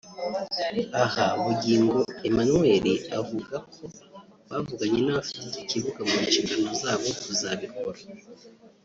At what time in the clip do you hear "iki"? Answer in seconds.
5.47-5.63